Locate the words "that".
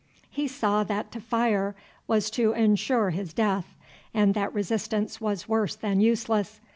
0.85-1.11, 4.33-4.51